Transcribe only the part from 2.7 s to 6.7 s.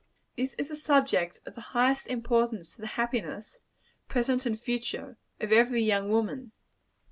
to the happiness present and future of every young woman.